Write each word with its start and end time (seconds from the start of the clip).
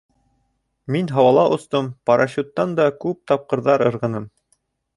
Мин 0.95 1.09
һауала 1.17 1.43
остом, 1.57 1.89
парашюттан 2.11 2.73
да 2.81 2.89
күп 3.05 3.21
тапҡырҙар 3.33 3.87
ырғыным. 3.91 4.27